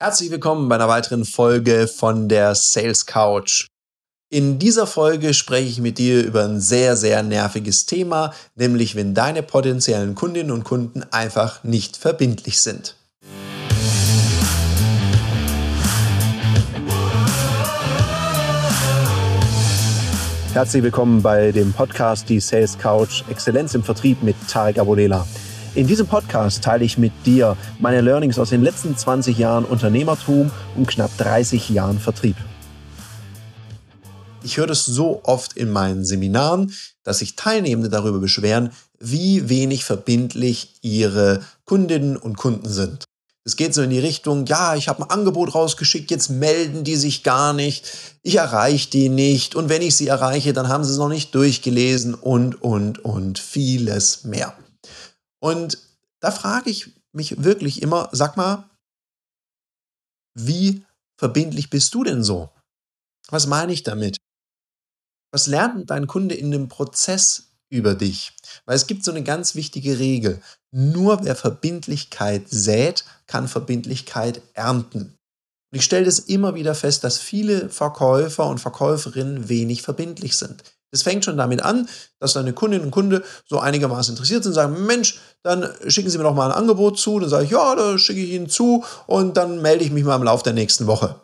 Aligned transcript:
Herzlich 0.00 0.30
willkommen 0.30 0.68
bei 0.68 0.76
einer 0.76 0.86
weiteren 0.86 1.24
Folge 1.24 1.88
von 1.88 2.28
der 2.28 2.54
Sales 2.54 3.04
Couch. 3.04 3.66
In 4.30 4.60
dieser 4.60 4.86
Folge 4.86 5.34
spreche 5.34 5.68
ich 5.68 5.80
mit 5.80 5.98
dir 5.98 6.24
über 6.24 6.44
ein 6.44 6.60
sehr, 6.60 6.96
sehr 6.96 7.24
nerviges 7.24 7.84
Thema, 7.84 8.32
nämlich 8.54 8.94
wenn 8.94 9.12
deine 9.12 9.42
potenziellen 9.42 10.14
Kundinnen 10.14 10.52
und 10.52 10.62
Kunden 10.62 11.02
einfach 11.10 11.64
nicht 11.64 11.96
verbindlich 11.96 12.60
sind. 12.60 12.94
Herzlich 20.52 20.84
willkommen 20.84 21.22
bei 21.22 21.50
dem 21.50 21.72
Podcast 21.72 22.28
Die 22.28 22.38
Sales 22.38 22.78
Couch 22.78 23.24
Exzellenz 23.28 23.74
im 23.74 23.82
Vertrieb 23.82 24.22
mit 24.22 24.36
Tarek 24.48 24.78
Abodela. 24.78 25.26
In 25.78 25.86
diesem 25.86 26.08
Podcast 26.08 26.64
teile 26.64 26.84
ich 26.84 26.98
mit 26.98 27.12
dir 27.24 27.56
meine 27.78 28.00
Learnings 28.00 28.36
aus 28.40 28.50
den 28.50 28.64
letzten 28.64 28.96
20 28.96 29.38
Jahren 29.38 29.64
Unternehmertum 29.64 30.50
und 30.74 30.88
knapp 30.88 31.16
30 31.18 31.68
Jahren 31.68 32.00
Vertrieb. 32.00 32.34
Ich 34.42 34.56
höre 34.56 34.66
das 34.66 34.84
so 34.84 35.20
oft 35.22 35.52
in 35.52 35.70
meinen 35.70 36.04
Seminaren, 36.04 36.72
dass 37.04 37.20
sich 37.20 37.36
Teilnehmende 37.36 37.90
darüber 37.90 38.18
beschweren, 38.18 38.72
wie 38.98 39.48
wenig 39.48 39.84
verbindlich 39.84 40.74
ihre 40.82 41.44
Kundinnen 41.64 42.16
und 42.16 42.36
Kunden 42.36 42.68
sind. 42.68 43.04
Es 43.44 43.54
geht 43.54 43.72
so 43.72 43.82
in 43.82 43.90
die 43.90 44.00
Richtung, 44.00 44.46
ja, 44.46 44.74
ich 44.74 44.88
habe 44.88 45.04
ein 45.04 45.10
Angebot 45.10 45.54
rausgeschickt, 45.54 46.10
jetzt 46.10 46.28
melden 46.28 46.82
die 46.82 46.96
sich 46.96 47.22
gar 47.22 47.52
nicht, 47.52 47.88
ich 48.24 48.34
erreiche 48.34 48.90
die 48.90 49.10
nicht 49.10 49.54
und 49.54 49.68
wenn 49.68 49.82
ich 49.82 49.94
sie 49.94 50.08
erreiche, 50.08 50.52
dann 50.52 50.66
haben 50.66 50.82
sie 50.82 50.90
es 50.90 50.98
noch 50.98 51.08
nicht 51.08 51.36
durchgelesen 51.36 52.14
und, 52.14 52.60
und, 52.60 53.04
und 53.04 53.38
vieles 53.38 54.24
mehr. 54.24 54.56
Und 55.40 55.78
da 56.20 56.30
frage 56.30 56.70
ich 56.70 56.92
mich 57.12 57.42
wirklich 57.42 57.82
immer, 57.82 58.08
sag 58.12 58.36
mal, 58.36 58.68
wie 60.34 60.84
verbindlich 61.18 61.70
bist 61.70 61.94
du 61.94 62.04
denn 62.04 62.22
so? 62.22 62.50
Was 63.28 63.46
meine 63.46 63.72
ich 63.72 63.82
damit? 63.82 64.16
Was 65.32 65.46
lernt 65.46 65.90
dein 65.90 66.06
Kunde 66.06 66.34
in 66.34 66.50
dem 66.50 66.68
Prozess 66.68 67.50
über 67.70 67.94
dich? 67.94 68.32
Weil 68.64 68.76
es 68.76 68.86
gibt 68.86 69.04
so 69.04 69.10
eine 69.10 69.22
ganz 69.22 69.54
wichtige 69.54 69.98
Regel. 69.98 70.40
Nur 70.70 71.24
wer 71.24 71.36
Verbindlichkeit 71.36 72.48
sät, 72.48 73.04
kann 73.26 73.48
Verbindlichkeit 73.48 74.42
ernten. 74.54 75.16
Und 75.70 75.78
ich 75.78 75.84
stelle 75.84 76.06
das 76.06 76.18
immer 76.18 76.54
wieder 76.54 76.74
fest, 76.74 77.04
dass 77.04 77.18
viele 77.18 77.68
Verkäufer 77.68 78.46
und 78.46 78.58
Verkäuferinnen 78.58 79.50
wenig 79.50 79.82
verbindlich 79.82 80.36
sind. 80.36 80.62
Es 80.90 81.02
fängt 81.02 81.24
schon 81.24 81.36
damit 81.36 81.62
an, 81.62 81.88
dass 82.18 82.32
deine 82.32 82.52
Kundinnen 82.52 82.86
und 82.86 82.90
Kunde 82.90 83.22
so 83.46 83.58
einigermaßen 83.58 84.14
interessiert 84.14 84.42
sind, 84.42 84.54
sagen, 84.54 84.86
Mensch, 84.86 85.20
dann 85.42 85.68
schicken 85.86 86.08
Sie 86.08 86.18
mir 86.18 86.24
doch 86.24 86.34
mal 86.34 86.50
ein 86.50 86.56
Angebot 86.56 86.98
zu. 86.98 87.18
Dann 87.20 87.28
sage 87.28 87.44
ich, 87.44 87.50
ja, 87.50 87.74
da 87.74 87.98
schicke 87.98 88.20
ich 88.20 88.30
Ihnen 88.30 88.48
zu 88.48 88.84
und 89.06 89.36
dann 89.36 89.60
melde 89.60 89.84
ich 89.84 89.90
mich 89.90 90.04
mal 90.04 90.16
im 90.16 90.22
Laufe 90.22 90.44
der 90.44 90.54
nächsten 90.54 90.86
Woche. 90.86 91.20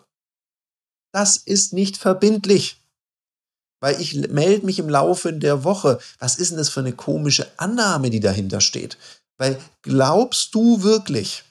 Das 1.15 1.37
ist 1.37 1.73
nicht 1.73 1.97
verbindlich, 1.97 2.83
weil 3.81 4.01
ich 4.01 4.15
melde 4.29 4.67
mich 4.67 4.79
im 4.79 4.89
Laufe 4.89 5.33
der 5.33 5.65
Woche. 5.65 5.99
Was 6.19 6.37
ist 6.37 6.51
denn 6.51 6.59
das 6.59 6.69
für 6.69 6.81
eine 6.81 6.93
komische 6.93 7.47
Annahme, 7.57 8.11
die 8.11 8.21
dahinter 8.21 8.61
steht? 8.61 8.99
Weil 9.39 9.59
glaubst 9.83 10.55
du 10.55 10.83
wirklich, 10.83 11.45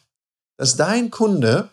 dass 0.58 0.75
dein 0.75 1.11
Kunde 1.11 1.70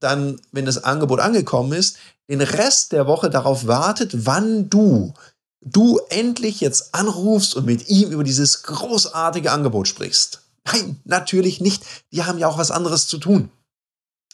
dann, 0.00 0.40
wenn 0.52 0.64
das 0.64 0.84
Angebot 0.84 1.20
angekommen 1.20 1.72
ist, 1.72 1.98
den 2.30 2.40
Rest 2.40 2.92
der 2.92 3.06
Woche 3.06 3.28
darauf 3.28 3.66
wartet, 3.66 4.26
wann 4.26 4.70
du 4.70 5.14
du 5.60 6.00
endlich 6.08 6.60
jetzt 6.60 6.94
anrufst 6.94 7.54
und 7.54 7.66
mit 7.66 7.88
ihm 7.88 8.10
über 8.10 8.24
dieses 8.24 8.62
großartige 8.62 9.52
Angebot 9.52 9.88
sprichst. 9.88 10.42
Nein, 10.64 11.00
natürlich 11.04 11.60
nicht. 11.60 11.84
Die 12.12 12.24
haben 12.24 12.38
ja 12.38 12.48
auch 12.48 12.58
was 12.58 12.70
anderes 12.70 13.06
zu 13.06 13.18
tun. 13.18 13.50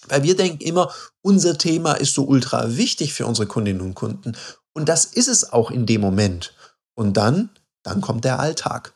Weil 0.08 0.22
wir 0.22 0.36
denken 0.36 0.62
immer, 0.62 0.92
unser 1.22 1.58
Thema 1.58 1.94
ist 1.94 2.14
so 2.14 2.24
ultra 2.24 2.76
wichtig 2.76 3.12
für 3.12 3.26
unsere 3.26 3.46
Kundinnen 3.46 3.80
und 3.80 3.94
Kunden. 3.94 4.36
Und 4.72 4.88
das 4.88 5.04
ist 5.04 5.28
es 5.28 5.52
auch 5.52 5.70
in 5.70 5.86
dem 5.86 6.00
Moment. 6.00 6.54
Und 6.94 7.16
dann, 7.16 7.50
dann 7.82 8.00
kommt 8.00 8.24
der 8.24 8.38
Alltag. 8.38 8.92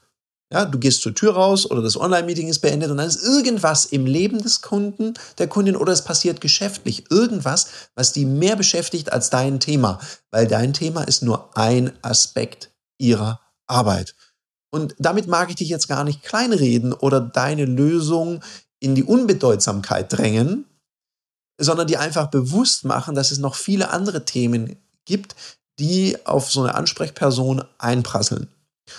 Ja, 0.52 0.64
du 0.64 0.80
gehst 0.80 1.02
zur 1.02 1.14
Tür 1.14 1.34
raus 1.34 1.70
oder 1.70 1.80
das 1.80 1.96
Online-Meeting 1.96 2.48
ist 2.48 2.58
beendet 2.58 2.90
und 2.90 2.96
dann 2.96 3.06
ist 3.06 3.22
irgendwas 3.22 3.84
im 3.84 4.04
Leben 4.04 4.42
des 4.42 4.62
Kunden, 4.62 5.14
der 5.38 5.46
Kundin 5.46 5.76
oder 5.76 5.92
es 5.92 6.02
passiert 6.02 6.40
geschäftlich. 6.40 7.08
Irgendwas, 7.08 7.68
was 7.94 8.12
die 8.12 8.24
mehr 8.24 8.56
beschäftigt 8.56 9.12
als 9.12 9.30
dein 9.30 9.60
Thema. 9.60 10.00
Weil 10.32 10.48
dein 10.48 10.72
Thema 10.72 11.02
ist 11.02 11.22
nur 11.22 11.56
ein 11.56 11.92
Aspekt 12.02 12.72
ihrer 12.98 13.40
Arbeit. 13.68 14.16
Und 14.72 14.96
damit 14.98 15.28
mag 15.28 15.50
ich 15.50 15.56
dich 15.56 15.68
jetzt 15.68 15.88
gar 15.88 16.02
nicht 16.02 16.22
kleinreden 16.24 16.92
oder 16.92 17.20
deine 17.20 17.64
Lösung 17.64 18.42
in 18.80 18.96
die 18.96 19.04
Unbedeutsamkeit 19.04 20.12
drängen, 20.12 20.64
sondern 21.60 21.86
die 21.86 21.96
einfach 21.96 22.28
bewusst 22.28 22.84
machen, 22.84 23.14
dass 23.14 23.30
es 23.30 23.38
noch 23.38 23.54
viele 23.54 23.90
andere 23.90 24.24
Themen 24.24 24.76
gibt, 25.04 25.36
die 25.78 26.16
auf 26.26 26.50
so 26.50 26.62
eine 26.62 26.74
Ansprechperson 26.74 27.62
einprasseln. 27.78 28.48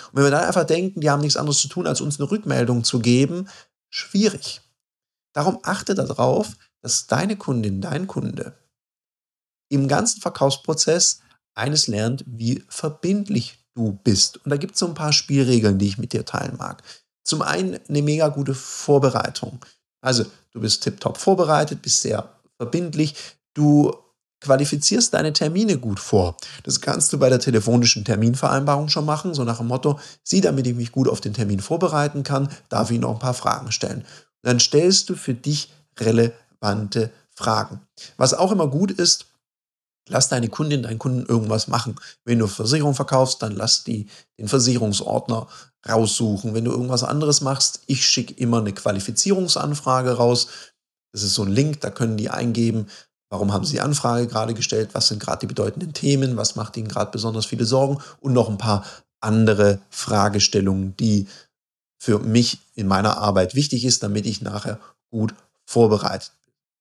Und 0.08 0.16
wenn 0.16 0.24
wir 0.24 0.30
dann 0.30 0.44
einfach 0.44 0.64
denken, 0.64 1.00
die 1.00 1.10
haben 1.10 1.20
nichts 1.20 1.36
anderes 1.36 1.58
zu 1.58 1.68
tun, 1.68 1.86
als 1.86 2.00
uns 2.00 2.18
eine 2.18 2.30
Rückmeldung 2.30 2.84
zu 2.84 2.98
geben, 2.98 3.48
schwierig. 3.90 4.60
Darum 5.32 5.58
achte 5.62 5.94
darauf, 5.94 6.56
dass 6.80 7.06
deine 7.06 7.36
Kundin, 7.36 7.80
dein 7.80 8.06
Kunde 8.06 8.54
im 9.68 9.88
ganzen 9.88 10.20
Verkaufsprozess 10.20 11.20
eines 11.54 11.86
lernt, 11.86 12.24
wie 12.26 12.64
verbindlich 12.68 13.58
du 13.74 13.92
bist. 14.04 14.44
Und 14.44 14.50
da 14.50 14.56
gibt 14.56 14.74
es 14.74 14.80
so 14.80 14.86
ein 14.86 14.94
paar 14.94 15.12
Spielregeln, 15.12 15.78
die 15.78 15.88
ich 15.88 15.98
mit 15.98 16.12
dir 16.12 16.24
teilen 16.24 16.56
mag. 16.58 16.82
Zum 17.24 17.40
einen 17.42 17.78
eine 17.88 18.02
mega 18.02 18.28
gute 18.28 18.54
Vorbereitung. 18.54 19.64
Also 20.02 20.26
du 20.50 20.60
bist 20.60 20.82
tiptop 20.82 21.16
vorbereitet, 21.16 21.80
bist 21.80 22.02
sehr 22.02 22.28
verbindlich. 22.58 23.14
Du 23.54 23.96
qualifizierst 24.42 25.14
deine 25.14 25.32
Termine 25.32 25.78
gut 25.78 26.00
vor. 26.00 26.36
Das 26.64 26.80
kannst 26.80 27.12
du 27.12 27.18
bei 27.18 27.28
der 27.28 27.40
telefonischen 27.40 28.04
Terminvereinbarung 28.04 28.88
schon 28.88 29.06
machen, 29.06 29.34
so 29.34 29.44
nach 29.44 29.58
dem 29.58 29.68
Motto, 29.68 29.98
sieh, 30.22 30.40
damit 30.40 30.66
ich 30.66 30.74
mich 30.74 30.92
gut 30.92 31.08
auf 31.08 31.20
den 31.20 31.32
Termin 31.32 31.60
vorbereiten 31.60 32.22
kann, 32.24 32.48
darf 32.68 32.90
ich 32.90 33.00
noch 33.00 33.12
ein 33.12 33.18
paar 33.18 33.34
Fragen 33.34 33.72
stellen. 33.72 34.04
dann 34.44 34.58
stellst 34.58 35.08
du 35.08 35.14
für 35.14 35.34
dich 35.34 35.70
relevante 36.00 37.12
Fragen. 37.30 37.80
Was 38.16 38.34
auch 38.34 38.50
immer 38.50 38.66
gut 38.66 38.90
ist, 38.90 39.26
lass 40.08 40.28
deine 40.28 40.48
Kundin, 40.48 40.82
deinen 40.82 40.98
Kunden 40.98 41.24
irgendwas 41.26 41.68
machen. 41.68 41.94
Wenn 42.24 42.40
du 42.40 42.48
Versicherung 42.48 42.94
verkaufst, 42.94 43.40
dann 43.42 43.52
lass 43.52 43.84
die 43.84 44.06
den 44.38 44.48
Versicherungsordner 44.48 45.46
raussuchen. 45.88 46.54
Wenn 46.54 46.64
du 46.64 46.72
irgendwas 46.72 47.04
anderes 47.04 47.40
machst, 47.40 47.82
ich 47.86 48.06
schicke 48.06 48.34
immer 48.34 48.58
eine 48.58 48.72
Qualifizierungsanfrage 48.72 50.12
raus. 50.12 50.48
Das 51.12 51.22
ist 51.22 51.34
so 51.34 51.42
ein 51.42 51.52
Link, 51.52 51.80
da 51.80 51.90
können 51.90 52.16
die 52.16 52.30
eingeben, 52.30 52.86
Warum 53.32 53.50
haben 53.50 53.64
Sie 53.64 53.72
die 53.72 53.80
Anfrage 53.80 54.26
gerade 54.26 54.52
gestellt? 54.52 54.90
Was 54.92 55.08
sind 55.08 55.18
gerade 55.18 55.40
die 55.40 55.46
bedeutenden 55.46 55.94
Themen? 55.94 56.36
Was 56.36 56.54
macht 56.54 56.76
Ihnen 56.76 56.88
gerade 56.88 57.10
besonders 57.10 57.46
viele 57.46 57.64
Sorgen? 57.64 57.96
Und 58.20 58.34
noch 58.34 58.50
ein 58.50 58.58
paar 58.58 58.84
andere 59.20 59.78
Fragestellungen, 59.88 60.94
die 60.98 61.26
für 61.96 62.18
mich 62.18 62.58
in 62.74 62.86
meiner 62.86 63.16
Arbeit 63.16 63.54
wichtig 63.54 63.86
ist, 63.86 64.02
damit 64.02 64.26
ich 64.26 64.42
nachher 64.42 64.78
gut 65.10 65.34
vorbereitet 65.64 66.32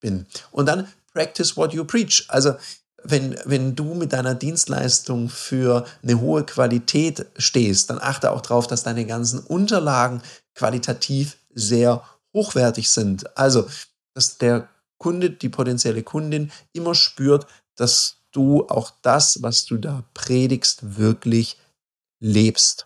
bin. 0.01 0.25
Und 0.51 0.65
dann 0.65 0.89
practice 1.13 1.55
what 1.55 1.71
you 1.71 1.85
preach. 1.85 2.25
Also 2.27 2.55
wenn, 3.01 3.37
wenn 3.45 3.73
du 3.73 3.93
mit 3.93 4.11
deiner 4.11 4.35
Dienstleistung 4.35 5.29
für 5.29 5.85
eine 6.03 6.19
hohe 6.19 6.43
Qualität 6.43 7.27
stehst, 7.37 7.89
dann 7.89 7.99
achte 7.99 8.29
auch 8.29 8.41
darauf, 8.41 8.67
dass 8.67 8.83
deine 8.83 9.05
ganzen 9.05 9.39
Unterlagen 9.39 10.21
qualitativ 10.53 11.37
sehr 11.53 12.03
hochwertig 12.33 12.91
sind. 12.91 13.37
Also, 13.37 13.69
dass 14.13 14.37
der 14.37 14.67
Kunde, 15.01 15.31
die 15.31 15.49
potenzielle 15.49 16.03
Kundin 16.03 16.51
immer 16.73 16.93
spürt, 16.93 17.47
dass 17.75 18.17
du 18.31 18.67
auch 18.67 18.91
das, 19.01 19.41
was 19.41 19.65
du 19.65 19.77
da 19.77 20.03
predigst, 20.13 20.97
wirklich 20.97 21.57
lebst. 22.19 22.85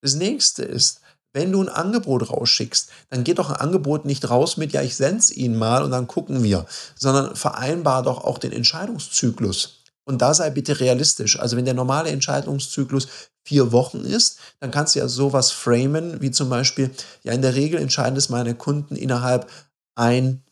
Das 0.00 0.14
nächste 0.14 0.62
ist, 0.62 1.02
wenn 1.34 1.52
du 1.52 1.62
ein 1.62 1.68
Angebot 1.68 2.30
rausschickst, 2.30 2.90
dann 3.10 3.24
geht 3.24 3.38
doch 3.38 3.50
ein 3.50 3.56
Angebot 3.56 4.06
nicht 4.06 4.30
raus 4.30 4.56
mit, 4.56 4.72
ja, 4.72 4.80
ich 4.80 4.96
send's 4.96 5.30
Ihnen 5.30 5.58
mal 5.58 5.82
und 5.82 5.90
dann 5.90 6.06
gucken 6.06 6.42
wir, 6.42 6.64
sondern 6.94 7.36
vereinbar 7.36 8.02
doch 8.02 8.24
auch 8.24 8.38
den 8.38 8.52
Entscheidungszyklus. 8.52 9.82
Und 10.04 10.22
da 10.22 10.32
sei 10.32 10.48
bitte 10.48 10.80
realistisch. 10.80 11.38
Also 11.38 11.58
wenn 11.58 11.66
der 11.66 11.74
normale 11.74 12.08
Entscheidungszyklus 12.08 13.06
vier 13.44 13.70
Wochen 13.70 14.00
ist, 14.00 14.38
dann 14.60 14.70
kannst 14.70 14.94
du 14.94 15.00
ja 15.00 15.08
sowas 15.08 15.50
framen, 15.50 16.22
wie 16.22 16.30
zum 16.30 16.48
Beispiel, 16.48 16.90
ja, 17.22 17.34
in 17.34 17.42
der 17.42 17.54
Regel 17.54 17.80
entscheiden 17.80 18.16
es 18.16 18.30
meine 18.30 18.54
Kunden 18.54 18.96
innerhalb 18.96 19.50
ein 19.94 20.42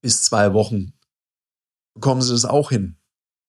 bis 0.00 0.22
zwei 0.22 0.52
Wochen 0.52 0.92
bekommen 1.94 2.22
sie 2.22 2.32
das 2.32 2.44
auch 2.44 2.70
hin. 2.70 2.96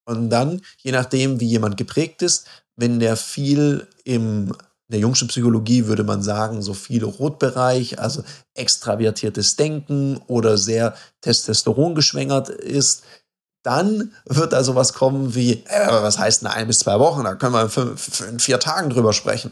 Und 0.05 0.29
dann, 0.29 0.61
je 0.77 0.91
nachdem, 0.91 1.39
wie 1.39 1.47
jemand 1.47 1.77
geprägt 1.77 2.21
ist, 2.21 2.47
wenn 2.75 2.99
der 2.99 3.15
viel 3.15 3.87
im 4.05 4.53
in 4.89 4.93
der 4.93 5.01
jungschen 5.01 5.27
Psychologie 5.27 5.85
würde 5.85 6.03
man 6.03 6.23
sagen, 6.23 6.63
so 6.63 6.73
viel 6.73 7.03
Rotbereich, 7.03 7.99
also 7.99 8.23
extravertiertes 8.55 9.55
Denken 9.55 10.19
oder 10.25 10.57
sehr 10.57 10.95
Testosteron 11.21 11.93
geschwängert 11.93 12.49
ist, 12.49 13.03
dann 13.61 14.13
wird 14.25 14.51
da 14.51 14.63
sowas 14.63 14.93
kommen 14.93 15.35
wie, 15.35 15.63
äh, 15.65 15.87
was 15.87 16.17
heißt 16.17 16.41
denn 16.41 16.47
ein 16.47 16.65
bis 16.65 16.79
zwei 16.79 16.97
Wochen? 16.99 17.23
Da 17.23 17.35
können 17.35 17.53
wir 17.53 17.61
in, 17.61 17.69
fünf, 17.69 18.21
in 18.27 18.39
vier 18.39 18.59
Tagen 18.59 18.89
drüber 18.89 19.13
sprechen. 19.13 19.51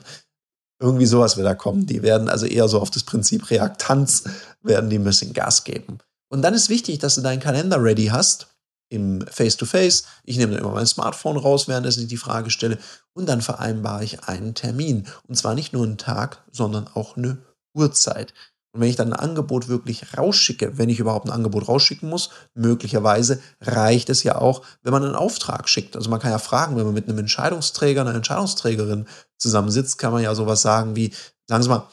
Irgendwie 0.82 1.06
sowas 1.06 1.38
wird 1.38 1.46
da 1.46 1.54
kommen. 1.54 1.86
Die 1.86 2.02
werden 2.02 2.30
also 2.30 2.48
eher 2.48 2.68
so 2.68 2.80
auf 2.82 2.90
das 2.90 3.04
Prinzip 3.04 3.52
Reaktanz, 3.52 4.24
werden 4.64 4.90
die 4.90 4.98
ein 4.98 5.04
bisschen 5.04 5.34
Gas 5.34 5.64
geben. 5.64 6.00
Und 6.30 6.42
dann 6.42 6.54
ist 6.54 6.70
wichtig, 6.70 7.00
dass 7.00 7.16
du 7.16 7.22
deinen 7.22 7.40
Kalender 7.40 7.82
ready 7.82 8.08
hast 8.08 8.48
im 8.90 9.26
Face-to-Face. 9.28 10.04
-face. 10.04 10.06
Ich 10.24 10.38
nehme 10.38 10.54
dann 10.54 10.62
immer 10.62 10.74
mein 10.74 10.88
Smartphone 10.88 11.38
raus, 11.38 11.68
während 11.68 11.86
ich 11.86 12.08
die 12.08 12.18
Frage 12.18 12.50
stelle. 12.50 12.78
Und 13.14 13.28
dann 13.28 13.42
vereinbare 13.42 14.04
ich 14.04 14.24
einen 14.24 14.54
Termin. 14.54 15.08
Und 15.28 15.36
zwar 15.36 15.56
nicht 15.56 15.74
nur 15.74 15.84
einen 15.84 15.98
Tag, 15.98 16.44
sondern 16.52 16.88
auch 16.88 17.18
eine 17.18 17.38
Uhrzeit. 17.74 18.34
Und 18.74 18.82
wenn 18.82 18.90
ich 18.90 18.96
dann 18.96 19.12
ein 19.12 19.20
Angebot 19.20 19.70
wirklich 19.70 20.18
rausschicke, 20.18 20.78
wenn 20.78 20.90
ich 20.90 21.00
überhaupt 21.00 21.26
ein 21.26 21.32
Angebot 21.32 21.68
rausschicken 21.68 22.10
muss, 22.10 22.30
möglicherweise 22.54 23.40
reicht 23.62 24.10
es 24.10 24.24
ja 24.24 24.38
auch, 24.38 24.62
wenn 24.84 24.92
man 24.92 25.04
einen 25.04 25.16
Auftrag 25.16 25.68
schickt. 25.68 25.96
Also 25.96 26.10
man 26.10 26.20
kann 26.20 26.32
ja 26.32 26.38
fragen, 26.38 26.76
wenn 26.76 26.86
man 26.86 26.94
mit 26.94 27.08
einem 27.08 27.18
Entscheidungsträger, 27.18 28.02
einer 28.02 28.14
Entscheidungsträgerin 28.14 29.08
zusammensitzt, 29.38 29.98
kann 29.98 30.12
man 30.12 30.22
ja 30.22 30.36
sowas 30.36 30.62
sagen 30.62 30.96
wie, 30.96 31.14
sagen 31.48 31.64
Sie 31.64 31.70
mal, 31.70 31.88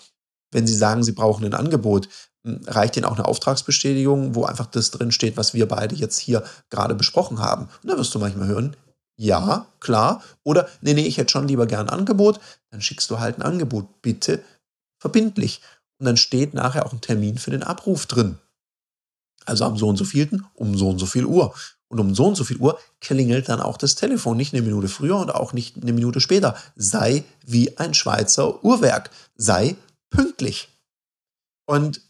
wenn 0.50 0.66
Sie 0.66 0.74
sagen, 0.74 1.02
Sie 1.02 1.12
brauchen 1.12 1.44
ein 1.44 1.54
Angebot, 1.54 2.08
reicht 2.44 2.96
Ihnen 2.96 3.06
auch 3.06 3.16
eine 3.16 3.26
Auftragsbestätigung, 3.26 4.34
wo 4.34 4.44
einfach 4.44 4.66
das 4.66 4.90
drin 4.90 5.12
steht, 5.12 5.36
was 5.36 5.54
wir 5.54 5.66
beide 5.66 5.94
jetzt 5.94 6.18
hier 6.18 6.42
gerade 6.70 6.94
besprochen 6.94 7.38
haben. 7.38 7.68
Und 7.82 7.90
da 7.90 7.96
wirst 7.96 8.14
du 8.14 8.18
manchmal 8.18 8.48
hören, 8.48 8.76
ja, 9.16 9.66
klar. 9.80 10.22
Oder, 10.42 10.68
nee, 10.80 10.94
nee, 10.94 11.06
ich 11.06 11.18
hätte 11.18 11.30
schon 11.30 11.48
lieber 11.48 11.66
gern 11.66 11.88
ein 11.88 11.98
Angebot. 11.98 12.40
Dann 12.70 12.80
schickst 12.80 13.10
du 13.10 13.18
halt 13.18 13.38
ein 13.38 13.42
Angebot, 13.42 14.02
bitte 14.02 14.42
verbindlich. 14.98 15.60
Und 15.98 16.06
dann 16.06 16.16
steht 16.16 16.54
nachher 16.54 16.86
auch 16.86 16.92
ein 16.92 17.00
Termin 17.00 17.38
für 17.38 17.50
den 17.50 17.62
Abruf 17.62 18.06
drin. 18.06 18.38
Also 19.46 19.64
am 19.64 19.76
so 19.76 19.88
und 19.88 19.96
so 19.96 20.04
vielten 20.04 20.46
um 20.54 20.76
so 20.76 20.88
und 20.88 20.98
so 20.98 21.06
viel 21.06 21.24
Uhr. 21.24 21.54
Und 21.88 22.00
um 22.00 22.14
so 22.14 22.26
und 22.26 22.34
so 22.34 22.44
viel 22.44 22.56
Uhr 22.56 22.78
klingelt 23.00 23.48
dann 23.48 23.60
auch 23.60 23.76
das 23.76 23.94
Telefon, 23.94 24.36
nicht 24.36 24.52
eine 24.52 24.62
Minute 24.62 24.88
früher 24.88 25.16
und 25.16 25.32
auch 25.32 25.52
nicht 25.52 25.76
eine 25.80 25.92
Minute 25.92 26.20
später. 26.20 26.56
Sei 26.74 27.24
wie 27.46 27.76
ein 27.78 27.94
Schweizer 27.94 28.64
Uhrwerk. 28.64 29.10
Sei 29.36 29.76
pünktlich. 30.10 30.68
Und 31.66 32.00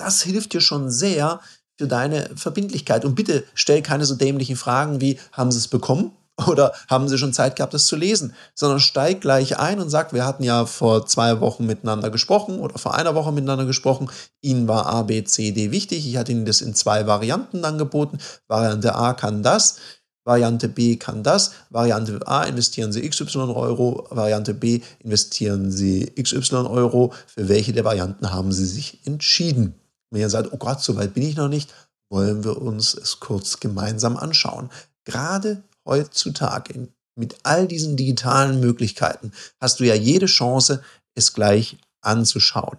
das 0.00 0.22
hilft 0.22 0.52
dir 0.52 0.60
schon 0.60 0.90
sehr 0.90 1.40
für 1.78 1.86
deine 1.86 2.30
Verbindlichkeit. 2.36 3.04
Und 3.04 3.14
bitte 3.14 3.44
stell 3.54 3.82
keine 3.82 4.04
so 4.04 4.14
dämlichen 4.14 4.56
Fragen 4.56 5.00
wie, 5.00 5.18
haben 5.32 5.50
Sie 5.52 5.58
es 5.58 5.68
bekommen? 5.68 6.12
oder 6.46 6.72
haben 6.88 7.08
Sie 7.08 7.18
schon 7.18 7.32
Zeit 7.32 7.56
gehabt, 7.56 7.74
das 7.74 7.86
zu 7.86 7.96
lesen, 7.96 8.34
sondern 8.54 8.80
steigt 8.80 9.22
gleich 9.22 9.58
ein 9.58 9.80
und 9.80 9.90
sagt, 9.90 10.12
wir 10.12 10.24
hatten 10.24 10.42
ja 10.42 10.66
vor 10.66 11.06
zwei 11.06 11.40
Wochen 11.40 11.66
miteinander 11.66 12.10
gesprochen 12.10 12.60
oder 12.60 12.78
vor 12.78 12.94
einer 12.94 13.14
Woche 13.14 13.32
miteinander 13.32 13.64
gesprochen. 13.64 14.10
Ihnen 14.40 14.68
war 14.68 14.86
A, 14.86 15.02
B, 15.02 15.24
C, 15.24 15.52
D 15.52 15.70
wichtig. 15.70 16.06
Ich 16.06 16.16
hatte 16.16 16.32
Ihnen 16.32 16.44
das 16.44 16.60
in 16.60 16.74
zwei 16.74 17.06
Varianten 17.06 17.64
angeboten. 17.64 18.18
Variante 18.48 18.94
A 18.94 19.14
kann 19.14 19.42
das. 19.42 19.76
Variante 20.24 20.68
B 20.68 20.96
kann 20.96 21.22
das. 21.22 21.52
Variante 21.70 22.20
A 22.26 22.44
investieren 22.44 22.92
Sie 22.92 23.08
XY 23.08 23.38
Euro. 23.38 24.06
Variante 24.10 24.54
B 24.54 24.80
investieren 25.00 25.70
Sie 25.70 26.12
XY 26.20 26.66
Euro. 26.66 27.12
Für 27.26 27.48
welche 27.48 27.72
der 27.72 27.84
Varianten 27.84 28.30
haben 28.30 28.52
Sie 28.52 28.66
sich 28.66 29.00
entschieden? 29.06 29.79
Wenn 30.10 30.20
ihr 30.20 30.30
sagt, 30.30 30.52
oh 30.52 30.56
Gott, 30.56 30.82
so 30.82 30.96
weit 30.96 31.14
bin 31.14 31.22
ich 31.22 31.36
noch 31.36 31.48
nicht, 31.48 31.72
wollen 32.10 32.44
wir 32.44 32.60
uns 32.60 32.94
es 32.94 33.20
kurz 33.20 33.60
gemeinsam 33.60 34.16
anschauen. 34.16 34.70
Gerade 35.04 35.62
heutzutage 35.86 36.88
mit 37.16 37.36
all 37.44 37.68
diesen 37.68 37.96
digitalen 37.96 38.60
Möglichkeiten 38.60 39.32
hast 39.60 39.80
du 39.80 39.84
ja 39.84 39.94
jede 39.94 40.26
Chance, 40.26 40.82
es 41.14 41.32
gleich 41.32 41.78
anzuschauen. 42.02 42.78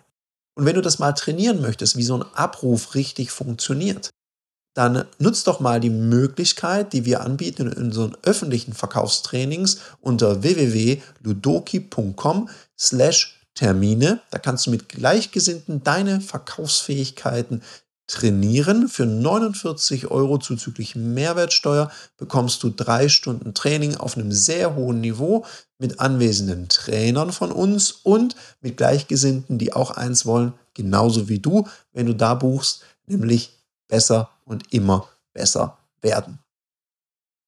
Und 0.58 0.66
wenn 0.66 0.76
du 0.76 0.82
das 0.82 1.00
mal 1.00 1.14
trainieren 1.14 1.62
möchtest, 1.62 1.96
wie 1.96 2.04
so 2.04 2.18
ein 2.18 2.26
Abruf 2.34 2.96
richtig 2.96 3.32
funktioniert, 3.32 4.10
dann 4.74 5.06
nutzt 5.20 5.48
doch 5.48 5.60
mal 5.60 5.80
die 5.80 5.90
Möglichkeit, 5.90 6.94
die 6.94 7.06
wir 7.06 7.22
anbieten 7.22 7.72
in 7.72 7.86
unseren 7.86 8.16
öffentlichen 8.24 8.74
Verkaufstrainings 8.74 9.80
unter 10.00 10.44
www.ludoki.com 10.44 12.50
slash 12.80 13.41
Termine. 13.56 14.22
Da 14.32 14.40
kannst 14.40 14.68
du 14.68 14.72
mit 14.72 14.90
Gleichgesinnten 14.90 15.84
deine 15.84 16.22
Verkaufsfähigkeiten 16.22 17.62
trainieren. 18.08 18.88
Für 18.90 19.06
49 19.06 20.12
Euro 20.12 20.38
zuzüglich 20.38 20.96
Mehrwertsteuer 20.96 21.92
bekommst 22.18 22.62
du 22.64 22.70
drei 22.70 23.10
Stunden 23.10 23.54
Training 23.54 23.96
auf 23.96 24.18
einem 24.18 24.32
sehr 24.32 24.76
hohen 24.76 25.02
Niveau 25.02 25.46
mit 25.80 26.00
anwesenden 26.00 26.68
Trainern 26.70 27.32
von 27.32 27.52
uns 27.52 27.92
und 27.92 28.36
mit 28.60 28.78
Gleichgesinnten, 28.78 29.58
die 29.58 29.74
auch 29.74 29.92
eins 29.92 30.26
wollen, 30.26 30.54
genauso 30.74 31.30
wie 31.30 31.40
du, 31.40 31.68
wenn 31.94 32.06
du 32.06 32.14
da 32.14 32.36
buchst, 32.36 32.84
nämlich 33.06 33.58
besser 33.88 34.30
und 34.46 34.74
immer 34.74 35.08
besser 35.34 35.78
werden. 36.02 36.40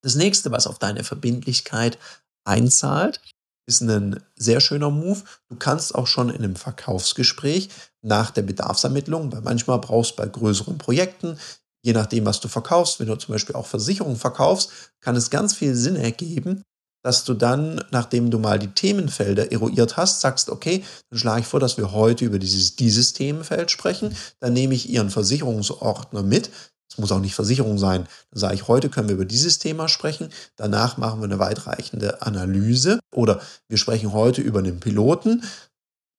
Das 0.02 0.16
nächste, 0.16 0.52
was 0.52 0.68
auf 0.68 0.80
deine 0.80 1.04
Verbindlichkeit 1.04 1.98
einzahlt, 2.44 3.22
ist 3.66 3.82
ein 3.82 4.20
sehr 4.36 4.60
schöner 4.60 4.90
Move. 4.90 5.22
Du 5.50 5.56
kannst 5.56 5.96
auch 5.96 6.08
schon 6.08 6.30
in 6.30 6.44
einem 6.44 6.56
Verkaufsgespräch 6.56 7.70
nach 8.02 8.32
der 8.32 8.42
Bedarfsermittlung, 8.42 9.32
weil 9.32 9.42
manchmal 9.42 9.80
brauchst 9.80 10.12
du 10.12 10.16
bei 10.18 10.28
größeren 10.28 10.78
Projekten, 10.78 11.38
je 11.84 11.94
nachdem, 11.94 12.26
was 12.26 12.40
du 12.40 12.48
verkaufst, 12.48 13.00
wenn 13.00 13.08
du 13.08 13.16
zum 13.16 13.34
Beispiel 13.34 13.56
auch 13.56 13.68
Versicherungen 13.68 14.18
verkaufst, 14.18 14.72
kann 15.02 15.16
es 15.16 15.30
ganz 15.30 15.54
viel 15.54 15.76
Sinn 15.76 15.96
ergeben, 15.96 16.64
dass 17.04 17.26
du 17.26 17.34
dann, 17.34 17.84
nachdem 17.92 18.32
du 18.32 18.40
mal 18.40 18.58
die 18.58 18.74
Themenfelder 18.74 19.52
eruiert 19.52 19.98
hast, 19.98 20.22
sagst, 20.22 20.50
okay, 20.50 20.84
dann 21.10 21.20
schlage 21.20 21.42
ich 21.42 21.48
vor, 21.48 21.60
dass 21.60 21.78
wir 21.78 21.92
heute 21.92 22.24
über 22.24 22.40
dieses, 22.40 22.78
dieses 22.78 23.12
Themenfeld 23.14 23.72
sprechen. 23.72 24.16
Dann 24.40 24.54
nehme 24.54 24.74
ich 24.74 24.90
Ihren 24.90 25.10
Versicherungsordner 25.10 26.24
mit, 26.24 26.50
es 26.94 27.00
muss 27.00 27.12
auch 27.12 27.20
nicht 27.20 27.34
Versicherung 27.34 27.80
sein. 27.80 28.08
Dann 28.30 28.40
sage 28.40 28.54
ich, 28.54 28.68
heute 28.68 28.90
können 28.90 29.08
wir 29.08 29.16
über 29.16 29.26
dieses 29.26 29.58
Thema 29.58 29.88
sprechen. 29.88 30.30
Danach 30.58 30.98
machen 30.98 31.22
wir 31.22 31.26
eine 31.26 31.40
weitreichende 31.40 32.22
Analyse 32.22 33.00
oder 33.12 33.42
wir 33.68 33.80
sprechen 33.80 34.14
heute 34.14 34.42
über 34.42 34.60
einen 34.60 34.80
Piloten. 34.80 35.44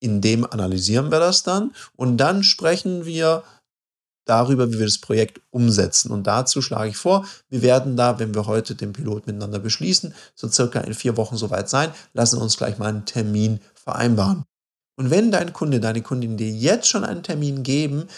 In 0.00 0.20
dem 0.20 0.44
analysieren 0.44 1.12
wir 1.12 1.20
das 1.20 1.44
dann 1.44 1.72
und 1.94 2.16
dann 2.16 2.42
sprechen 2.42 3.06
wir 3.06 3.44
darüber, 4.24 4.72
wie 4.72 4.78
wir 4.78 4.86
das 4.86 4.98
Projekt 4.98 5.40
umsetzen. 5.50 6.10
Und 6.10 6.26
dazu 6.26 6.60
schlage 6.60 6.90
ich 6.90 6.96
vor, 6.96 7.24
wir 7.48 7.62
werden 7.62 7.96
da, 7.96 8.18
wenn 8.18 8.34
wir 8.34 8.46
heute 8.46 8.74
den 8.74 8.92
Pilot 8.92 9.28
miteinander 9.28 9.60
beschließen, 9.60 10.12
so 10.34 10.48
circa 10.48 10.80
in 10.80 10.94
vier 10.94 11.16
Wochen 11.16 11.36
soweit 11.36 11.68
sein, 11.68 11.90
lassen 12.14 12.40
uns 12.40 12.56
gleich 12.56 12.78
mal 12.78 12.88
einen 12.88 13.04
Termin 13.04 13.60
vereinbaren. 13.74 14.42
Und 14.96 15.10
wenn 15.10 15.30
dein 15.30 15.52
Kunde, 15.52 15.78
deine 15.78 16.02
Kundin 16.02 16.36
dir 16.36 16.50
jetzt 16.50 16.88
schon 16.88 17.04
einen 17.04 17.22
Termin 17.22 17.62
geben, 17.62 18.08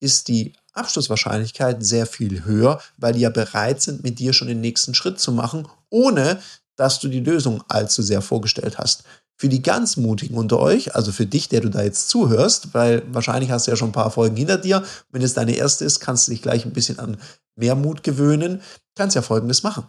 ist 0.00 0.28
die 0.28 0.52
Abschlusswahrscheinlichkeit 0.74 1.84
sehr 1.84 2.06
viel 2.06 2.44
höher, 2.44 2.80
weil 2.96 3.14
die 3.14 3.20
ja 3.20 3.30
bereit 3.30 3.80
sind, 3.80 4.02
mit 4.02 4.18
dir 4.18 4.32
schon 4.32 4.48
den 4.48 4.60
nächsten 4.60 4.94
Schritt 4.94 5.20
zu 5.20 5.32
machen, 5.32 5.68
ohne 5.90 6.40
dass 6.76 7.00
du 7.00 7.08
die 7.08 7.20
Lösung 7.20 7.62
allzu 7.68 8.02
sehr 8.02 8.20
vorgestellt 8.20 8.78
hast. 8.78 9.04
Für 9.36 9.48
die 9.48 9.62
ganz 9.62 9.96
Mutigen 9.96 10.36
unter 10.36 10.60
euch, 10.60 10.94
also 10.94 11.10
für 11.10 11.26
dich, 11.26 11.48
der 11.48 11.60
du 11.60 11.68
da 11.68 11.82
jetzt 11.82 12.08
zuhörst, 12.08 12.72
weil 12.72 13.02
wahrscheinlich 13.12 13.50
hast 13.50 13.66
du 13.66 13.72
ja 13.72 13.76
schon 13.76 13.88
ein 13.88 13.92
paar 13.92 14.10
Folgen 14.10 14.36
hinter 14.36 14.58
dir. 14.58 14.84
Wenn 15.10 15.22
es 15.22 15.34
deine 15.34 15.56
erste 15.56 15.84
ist, 15.84 16.00
kannst 16.00 16.28
du 16.28 16.32
dich 16.32 16.42
gleich 16.42 16.64
ein 16.64 16.72
bisschen 16.72 16.98
an 16.98 17.16
mehr 17.56 17.74
Mut 17.74 18.02
gewöhnen. 18.02 18.60
Kannst 18.94 19.16
ja 19.16 19.22
Folgendes 19.22 19.62
machen. 19.62 19.84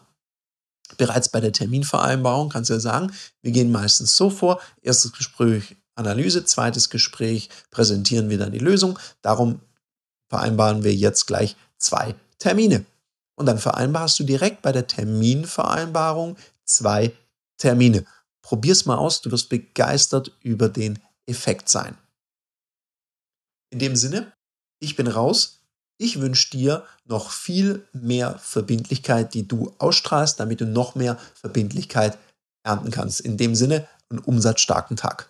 Bereits 0.98 1.30
bei 1.30 1.42
der 1.42 1.52
Terminvereinbarung 1.52 2.50
kannst 2.50 2.70
du 2.70 2.76
ja 2.76 2.80
sagen, 2.80 3.12
wir 3.42 3.52
gehen 3.52 3.72
meistens 3.72 4.16
so 4.16 4.30
vor. 4.30 4.62
Erstes 4.82 5.12
Gespräch 5.14 5.76
Analyse, 5.96 6.44
zweites 6.44 6.90
Gespräch 6.90 7.50
präsentieren 7.72 8.30
wir 8.30 8.38
dann 8.38 8.52
die 8.52 8.60
Lösung. 8.60 9.00
Darum 9.22 9.62
vereinbaren 10.30 10.84
wir 10.84 10.94
jetzt 10.94 11.26
gleich 11.28 11.56
zwei 11.78 12.16
Termine. 12.40 12.86
Und 13.36 13.48
dann 13.48 13.60
vereinbarst 13.60 14.20
du 14.20 14.24
direkt 14.24 14.62
bei 14.62 14.72
der 14.72 14.88
Terminvereinbarung 14.88 16.38
zwei 16.64 17.14
Termine. 17.58 18.06
Probier's 18.42 18.86
mal 18.86 18.98
aus, 18.98 19.22
du 19.22 19.32
wirst 19.32 19.50
begeistert 19.50 20.32
über 20.42 20.70
den 20.70 21.00
Effekt 21.26 21.70
sein. 21.70 21.98
In 23.72 23.80
dem 23.80 23.96
Sinne, 23.96 24.32
ich 24.80 24.96
bin 24.96 25.08
raus. 25.08 25.62
Ich 25.98 26.20
wünsche 26.20 26.52
dir 26.52 26.86
noch 27.06 27.32
viel 27.32 27.88
mehr 27.94 28.38
Verbindlichkeit, 28.40 29.34
die 29.34 29.48
du 29.48 29.74
ausstrahlst, 29.80 30.40
damit 30.40 30.60
du 30.62 30.66
noch 30.66 30.96
mehr 30.96 31.18
Verbindlichkeit 31.34 32.18
ernten 32.64 32.92
kannst. 32.92 33.22
In 33.22 33.38
dem 33.38 33.56
Sinne, 33.56 33.88
einen 34.10 34.20
umsatzstarken 34.20 34.98
Tag. 34.98 35.30